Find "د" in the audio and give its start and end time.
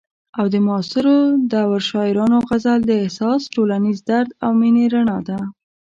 0.53-0.55, 2.85-2.91